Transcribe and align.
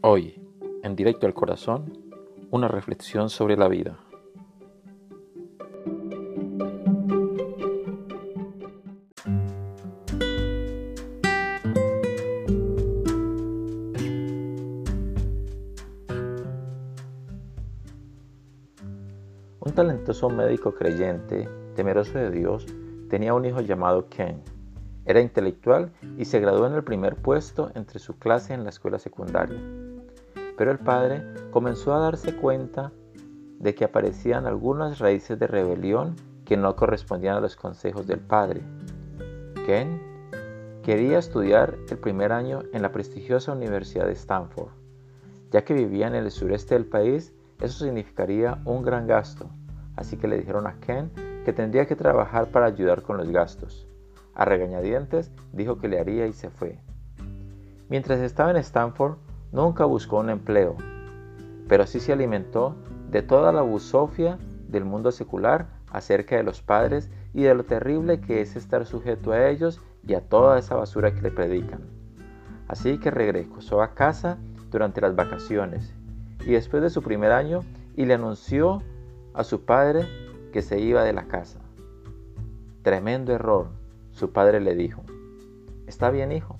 Hoy, 0.00 0.40
en 0.84 0.94
directo 0.94 1.26
al 1.26 1.34
corazón, 1.34 1.92
una 2.52 2.68
reflexión 2.68 3.30
sobre 3.30 3.56
la 3.56 3.66
vida. 3.66 3.98
Un 19.58 19.72
talentoso 19.74 20.30
médico 20.30 20.72
creyente, 20.72 21.48
temeroso 21.74 22.18
de 22.18 22.30
Dios, 22.30 22.66
tenía 23.10 23.34
un 23.34 23.44
hijo 23.44 23.62
llamado 23.62 24.08
Ken. 24.08 24.57
Era 25.08 25.22
intelectual 25.22 25.90
y 26.18 26.26
se 26.26 26.38
graduó 26.38 26.66
en 26.66 26.74
el 26.74 26.84
primer 26.84 27.16
puesto 27.16 27.70
entre 27.74 27.98
su 27.98 28.18
clase 28.18 28.52
en 28.52 28.64
la 28.64 28.68
escuela 28.68 28.98
secundaria. 28.98 29.58
Pero 30.58 30.70
el 30.70 30.78
padre 30.78 31.24
comenzó 31.50 31.94
a 31.94 32.00
darse 32.00 32.36
cuenta 32.36 32.92
de 33.58 33.74
que 33.74 33.86
aparecían 33.86 34.46
algunas 34.46 34.98
raíces 34.98 35.38
de 35.38 35.46
rebelión 35.46 36.14
que 36.44 36.58
no 36.58 36.76
correspondían 36.76 37.36
a 37.36 37.40
los 37.40 37.56
consejos 37.56 38.06
del 38.06 38.20
padre. 38.20 38.60
Ken 39.64 39.98
quería 40.82 41.18
estudiar 41.18 41.74
el 41.88 41.96
primer 41.96 42.30
año 42.30 42.64
en 42.74 42.82
la 42.82 42.92
prestigiosa 42.92 43.52
Universidad 43.52 44.04
de 44.04 44.12
Stanford. 44.12 44.72
Ya 45.50 45.64
que 45.64 45.72
vivía 45.72 46.06
en 46.06 46.16
el 46.16 46.30
sureste 46.30 46.74
del 46.74 46.84
país, 46.84 47.32
eso 47.62 47.82
significaría 47.82 48.60
un 48.66 48.82
gran 48.82 49.06
gasto, 49.06 49.48
así 49.96 50.18
que 50.18 50.28
le 50.28 50.36
dijeron 50.36 50.66
a 50.66 50.78
Ken 50.80 51.10
que 51.46 51.54
tendría 51.54 51.86
que 51.86 51.96
trabajar 51.96 52.50
para 52.50 52.66
ayudar 52.66 53.00
con 53.00 53.16
los 53.16 53.30
gastos. 53.30 53.88
A 54.38 54.44
regañadientes 54.44 55.32
dijo 55.52 55.78
que 55.78 55.88
le 55.88 55.98
haría 55.98 56.26
y 56.28 56.32
se 56.32 56.48
fue. 56.48 56.78
Mientras 57.88 58.20
estaba 58.20 58.52
en 58.52 58.56
Stanford, 58.58 59.16
nunca 59.50 59.84
buscó 59.84 60.20
un 60.20 60.30
empleo, 60.30 60.76
pero 61.68 61.86
sí 61.86 61.98
se 61.98 62.12
alimentó 62.12 62.76
de 63.10 63.22
toda 63.22 63.52
la 63.52 63.62
busofia 63.62 64.38
del 64.68 64.84
mundo 64.84 65.10
secular 65.10 65.66
acerca 65.90 66.36
de 66.36 66.44
los 66.44 66.62
padres 66.62 67.10
y 67.34 67.42
de 67.42 67.54
lo 67.54 67.64
terrible 67.64 68.20
que 68.20 68.40
es 68.40 68.54
estar 68.54 68.86
sujeto 68.86 69.32
a 69.32 69.48
ellos 69.48 69.80
y 70.06 70.14
a 70.14 70.20
toda 70.20 70.56
esa 70.58 70.76
basura 70.76 71.12
que 71.12 71.22
le 71.22 71.32
predican. 71.32 71.80
Así 72.68 72.98
que 72.98 73.10
regresó 73.10 73.82
a 73.82 73.94
casa 73.94 74.38
durante 74.70 75.00
las 75.00 75.16
vacaciones 75.16 75.92
y 76.46 76.52
después 76.52 76.80
de 76.82 76.90
su 76.90 77.02
primer 77.02 77.32
año 77.32 77.60
y 77.96 78.04
le 78.04 78.14
anunció 78.14 78.82
a 79.34 79.42
su 79.42 79.64
padre 79.64 80.06
que 80.52 80.62
se 80.62 80.78
iba 80.78 81.02
de 81.02 81.12
la 81.12 81.24
casa. 81.24 81.58
Tremendo 82.82 83.32
error, 83.32 83.77
su 84.18 84.32
padre 84.32 84.60
le 84.60 84.74
dijo. 84.74 85.02
Está 85.86 86.10
bien, 86.10 86.32
hijo, 86.32 86.56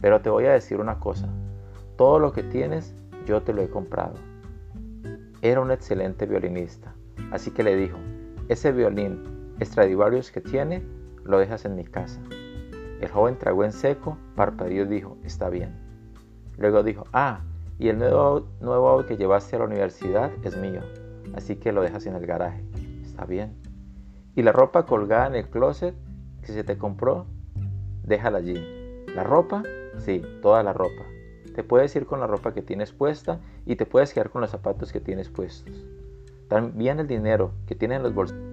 pero 0.00 0.22
te 0.22 0.30
voy 0.30 0.46
a 0.46 0.52
decir 0.52 0.80
una 0.80 0.98
cosa. 0.98 1.28
Todo 1.96 2.18
lo 2.18 2.32
que 2.32 2.42
tienes 2.42 2.94
yo 3.26 3.42
te 3.42 3.52
lo 3.52 3.62
he 3.62 3.68
comprado. 3.68 4.14
Era 5.42 5.60
un 5.60 5.70
excelente 5.70 6.26
violinista, 6.26 6.94
así 7.30 7.50
que 7.50 7.62
le 7.62 7.76
dijo, 7.76 7.98
ese 8.48 8.72
violín 8.72 9.54
Stradivarius 9.60 10.30
que 10.30 10.40
tiene, 10.40 10.82
lo 11.24 11.38
dejas 11.38 11.64
en 11.64 11.76
mi 11.76 11.84
casa. 11.84 12.20
El 13.00 13.10
joven 13.10 13.38
tragó 13.38 13.64
en 13.64 13.72
seco, 13.72 14.16
parpadeó 14.34 14.84
y 14.84 14.88
dijo, 14.88 15.18
está 15.22 15.50
bien. 15.50 15.76
Luego 16.56 16.82
dijo, 16.82 17.04
ah, 17.12 17.40
y 17.78 17.88
el 17.88 17.98
nuevo, 17.98 18.46
nuevo 18.60 18.88
auto 18.88 19.06
que 19.06 19.16
llevaste 19.18 19.56
a 19.56 19.58
la 19.58 19.66
universidad 19.66 20.32
es 20.42 20.56
mío, 20.56 20.80
así 21.34 21.56
que 21.56 21.72
lo 21.72 21.82
dejas 21.82 22.06
en 22.06 22.14
el 22.14 22.26
garaje. 22.26 22.64
Está 23.02 23.26
bien. 23.26 23.54
Y 24.34 24.42
la 24.42 24.52
ropa 24.52 24.86
colgada 24.86 25.26
en 25.26 25.34
el 25.34 25.48
closet 25.48 25.94
que 26.46 26.52
se 26.52 26.64
te 26.64 26.78
compró, 26.78 27.26
déjala 28.04 28.38
allí. 28.38 28.54
¿La 29.14 29.24
ropa? 29.24 29.64
Sí, 29.98 30.22
toda 30.40 30.62
la 30.62 30.72
ropa. 30.72 31.04
Te 31.54 31.64
puedes 31.64 31.94
ir 31.96 32.06
con 32.06 32.20
la 32.20 32.26
ropa 32.26 32.54
que 32.54 32.62
tienes 32.62 32.92
puesta 32.92 33.40
y 33.64 33.76
te 33.76 33.84
puedes 33.84 34.14
quedar 34.14 34.30
con 34.30 34.42
los 34.42 34.50
zapatos 34.50 34.92
que 34.92 35.00
tienes 35.00 35.28
puestos. 35.28 35.84
También 36.48 37.00
el 37.00 37.08
dinero 37.08 37.52
que 37.66 37.74
tienes 37.74 37.96
en 37.96 38.02
los 38.04 38.14
bolsillos. 38.14 38.44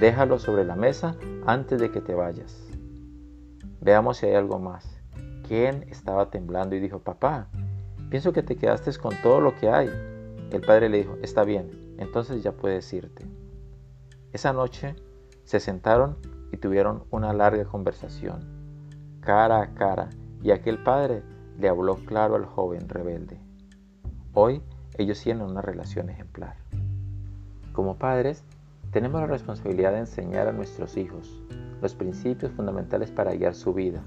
Déjalo 0.00 0.38
sobre 0.38 0.64
la 0.64 0.74
mesa 0.74 1.16
antes 1.46 1.80
de 1.80 1.90
que 1.90 2.00
te 2.00 2.14
vayas. 2.14 2.66
Veamos 3.80 4.16
si 4.16 4.26
hay 4.26 4.34
algo 4.34 4.58
más. 4.58 5.00
¿Quién 5.46 5.84
estaba 5.90 6.30
temblando 6.30 6.74
y 6.74 6.80
dijo, 6.80 6.98
papá, 6.98 7.48
pienso 8.10 8.32
que 8.32 8.42
te 8.42 8.56
quedaste 8.56 8.90
con 8.98 9.14
todo 9.22 9.40
lo 9.40 9.54
que 9.54 9.68
hay. 9.68 9.90
El 10.50 10.60
padre 10.62 10.88
le 10.88 10.98
dijo, 10.98 11.16
está 11.22 11.44
bien, 11.44 11.94
entonces 11.98 12.42
ya 12.42 12.52
puedes 12.52 12.92
irte. 12.92 13.26
Esa 14.32 14.52
noche 14.52 14.96
se 15.44 15.60
sentaron 15.60 16.16
y 16.52 16.58
tuvieron 16.58 17.04
una 17.10 17.32
larga 17.32 17.64
conversación, 17.64 18.40
cara 19.20 19.62
a 19.62 19.74
cara, 19.74 20.10
y 20.42 20.50
aquel 20.50 20.82
padre 20.82 21.22
le 21.58 21.68
habló 21.68 21.96
claro 21.96 22.36
al 22.36 22.44
joven 22.44 22.88
rebelde. 22.88 23.40
Hoy 24.34 24.62
ellos 24.98 25.20
tienen 25.20 25.44
una 25.44 25.62
relación 25.62 26.10
ejemplar. 26.10 26.56
Como 27.72 27.96
padres, 27.96 28.44
tenemos 28.92 29.20
la 29.20 29.26
responsabilidad 29.26 29.92
de 29.92 30.00
enseñar 30.00 30.48
a 30.48 30.52
nuestros 30.52 30.96
hijos 30.96 31.42
los 31.80 31.94
principios 31.94 32.52
fundamentales 32.52 33.10
para 33.10 33.34
guiar 33.34 33.54
su 33.54 33.74
vida. 33.74 34.02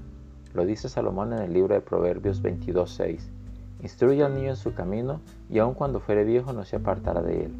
Lo 0.54 0.64
dice 0.64 0.88
Salomón 0.88 1.34
en 1.34 1.40
el 1.40 1.52
libro 1.52 1.74
de 1.74 1.82
Proverbios 1.82 2.42
22.6. 2.42 3.20
Instruye 3.82 4.24
al 4.24 4.34
niño 4.34 4.50
en 4.50 4.56
su 4.56 4.72
camino 4.72 5.20
y 5.50 5.58
aun 5.58 5.74
cuando 5.74 6.00
fuere 6.00 6.24
viejo 6.24 6.54
no 6.54 6.64
se 6.64 6.76
apartará 6.76 7.20
de 7.20 7.44
él. 7.44 7.54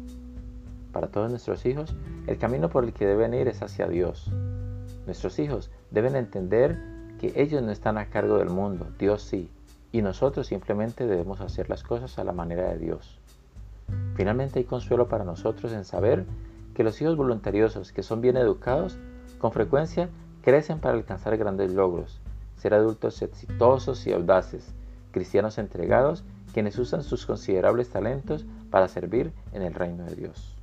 Para 0.91 1.07
todos 1.07 1.29
nuestros 1.29 1.65
hijos, 1.67 1.95
el 2.25 2.39
camino 2.39 2.69
por 2.69 2.83
el 2.83 2.93
que 2.93 3.05
deben 3.05 3.35
ir 3.35 3.47
es 3.47 3.61
hacia 3.61 3.87
Dios. 3.87 4.31
Nuestros 5.07 5.39
hijos 5.39 5.71
deben 5.89 6.17
entender 6.17 6.77
que 7.17 7.31
ellos 7.37 7.63
no 7.63 7.71
están 7.71 7.97
a 7.97 8.09
cargo 8.09 8.39
del 8.39 8.49
mundo, 8.49 8.87
Dios 8.99 9.21
sí, 9.21 9.49
y 9.93 10.01
nosotros 10.01 10.47
simplemente 10.47 11.07
debemos 11.07 11.39
hacer 11.39 11.69
las 11.69 11.81
cosas 11.81 12.19
a 12.19 12.25
la 12.25 12.33
manera 12.33 12.69
de 12.69 12.77
Dios. 12.77 13.17
Finalmente 14.15 14.59
hay 14.59 14.65
consuelo 14.65 15.07
para 15.07 15.23
nosotros 15.23 15.71
en 15.71 15.85
saber 15.85 16.25
que 16.75 16.83
los 16.83 17.01
hijos 17.01 17.15
voluntariosos 17.15 17.93
que 17.93 18.03
son 18.03 18.19
bien 18.19 18.35
educados 18.35 18.97
con 19.39 19.53
frecuencia 19.53 20.09
crecen 20.41 20.79
para 20.79 20.95
alcanzar 20.95 21.37
grandes 21.37 21.73
logros, 21.73 22.19
ser 22.57 22.73
adultos 22.73 23.21
exitosos 23.21 24.05
y 24.07 24.11
audaces, 24.11 24.73
cristianos 25.13 25.57
entregados, 25.57 26.25
quienes 26.53 26.77
usan 26.77 27.01
sus 27.01 27.25
considerables 27.25 27.89
talentos 27.89 28.45
para 28.69 28.89
servir 28.89 29.31
en 29.53 29.61
el 29.61 29.73
reino 29.73 30.03
de 30.03 30.15
Dios. 30.15 30.56